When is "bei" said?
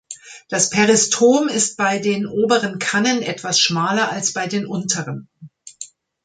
1.77-1.99, 4.33-4.47